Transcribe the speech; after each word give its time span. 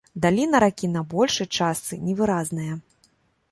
Даліна 0.23 0.61
ракі 0.63 0.89
на 0.95 1.03
большай 1.11 1.47
частцы 1.57 2.01
невыразная. 2.09 2.73